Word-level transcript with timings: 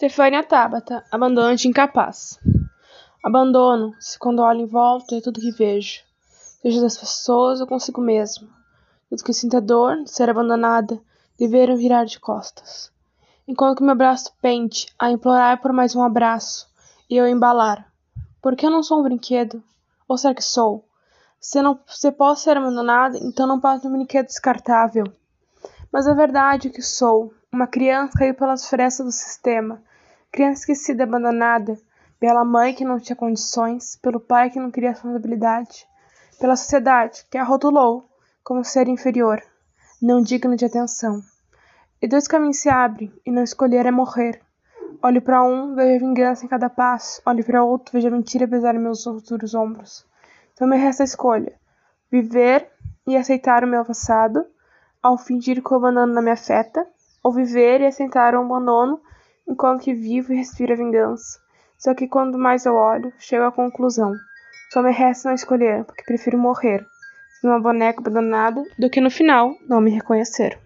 Stefânia 0.00 0.42
Tabata, 0.42 1.04
abandonante 1.12 1.68
incapaz. 1.68 2.40
Abandono-se 3.22 4.18
quando 4.18 4.40
olho 4.40 4.60
em 4.60 4.66
volta 4.66 5.14
é 5.14 5.20
tudo 5.20 5.42
que 5.42 5.50
vejo, 5.50 6.00
seja 6.62 6.80
das 6.80 6.96
pessoas 6.96 7.60
ou 7.60 7.66
consigo 7.66 8.00
mesmo. 8.00 8.48
Tudo 9.10 9.22
que 9.22 9.34
sinto 9.34 9.58
a 9.58 9.60
dor 9.60 10.02
de 10.02 10.10
ser 10.10 10.30
abandonada, 10.30 10.98
deveram 11.38 11.76
virar 11.76 12.06
de 12.06 12.18
costas. 12.18 12.90
Enquanto 13.46 13.76
que 13.76 13.84
meu 13.84 13.94
braço 13.94 14.32
pente 14.40 14.86
a 14.98 15.10
implorar 15.10 15.60
por 15.60 15.70
mais 15.70 15.94
um 15.94 16.02
abraço 16.02 16.66
e 17.10 17.18
eu 17.18 17.28
embalar. 17.28 17.86
Porque 18.40 18.64
eu 18.64 18.70
não 18.70 18.82
sou 18.82 19.00
um 19.00 19.02
brinquedo? 19.02 19.62
Ou 20.08 20.16
será 20.16 20.34
que 20.34 20.42
sou? 20.42 20.82
Se 21.38 21.60
não 21.60 21.78
se 21.86 22.10
posso 22.10 22.44
ser 22.44 22.56
abandonada, 22.56 23.18
então 23.18 23.46
não 23.46 23.60
posso 23.60 23.86
um 23.86 23.92
brinquedo 23.92 24.28
descartável. 24.28 25.04
Mas 25.92 26.06
a 26.06 26.14
verdade 26.14 26.68
é 26.68 26.70
que 26.70 26.80
sou 26.80 27.34
uma 27.52 27.66
criança 27.66 28.16
caiu 28.16 28.34
pelas 28.34 28.66
frestas 28.66 29.04
do 29.04 29.12
sistema, 29.12 29.82
criança 30.30 30.60
esquecida 30.60 31.04
abandonada 31.04 31.78
pela 32.18 32.44
mãe 32.44 32.74
que 32.74 32.84
não 32.84 33.00
tinha 33.00 33.16
condições, 33.16 33.96
pelo 33.96 34.20
pai 34.20 34.50
que 34.50 34.60
não 34.60 34.70
queria 34.70 34.90
responsabilidade, 34.90 35.86
pela 36.38 36.56
sociedade 36.56 37.26
que 37.30 37.38
a 37.38 37.44
rotulou 37.44 38.08
como 38.44 38.64
ser 38.64 38.88
inferior, 38.88 39.42
não 40.00 40.22
digno 40.22 40.56
de 40.56 40.64
atenção. 40.64 41.22
E 42.00 42.08
dois 42.08 42.26
caminhos 42.26 42.58
se 42.58 42.68
abrem, 42.68 43.12
e 43.26 43.30
não 43.30 43.42
escolher 43.42 43.86
é 43.86 43.90
morrer. 43.90 44.40
Olho 45.02 45.22
para 45.22 45.42
um, 45.42 45.74
vejo 45.74 46.04
vingança 46.04 46.44
em 46.44 46.48
cada 46.48 46.68
passo, 46.68 47.22
olho 47.24 47.44
para 47.44 47.64
outro, 47.64 47.92
vejo 47.92 48.10
mentira 48.10 48.46
pesar 48.46 48.74
em 48.74 48.78
meus 48.78 49.04
futuros 49.04 49.54
ombros. 49.54 50.06
Então 50.54 50.68
me 50.68 50.76
resta 50.76 51.02
a 51.02 51.04
escolha: 51.04 51.54
viver 52.10 52.70
e 53.06 53.16
aceitar 53.16 53.64
o 53.64 53.68
meu 53.68 53.84
passado, 53.84 54.44
ao 55.02 55.16
fingir 55.16 55.62
que 55.62 55.72
o 55.72 55.76
abandono 55.76 56.12
não 56.12 56.22
me 56.22 56.30
afeta, 56.30 56.86
ou 57.22 57.32
viver 57.32 57.80
e 57.80 57.86
aceitar 57.86 58.34
o 58.34 58.40
abandono 58.40 59.00
enquanto 59.50 59.82
que 59.82 59.92
vivo 59.92 60.32
e 60.32 60.36
respiro 60.36 60.72
a 60.72 60.76
vingança. 60.76 61.40
Só 61.76 61.94
que 61.94 62.06
quando 62.06 62.38
mais 62.38 62.64
eu 62.64 62.74
olho, 62.74 63.12
chego 63.18 63.44
à 63.44 63.52
conclusão. 63.52 64.14
Só 64.72 64.80
me 64.82 64.92
resta 64.92 65.28
não 65.28 65.34
escolher, 65.34 65.84
porque 65.84 66.04
prefiro 66.04 66.38
morrer, 66.38 66.86
sendo 67.40 67.50
uma 67.50 67.60
boneca 67.60 68.00
abandonada, 68.00 68.62
do 68.78 68.88
que 68.88 69.00
no 69.00 69.10
final 69.10 69.54
não 69.68 69.80
me 69.80 69.90
reconhecer. 69.90 70.58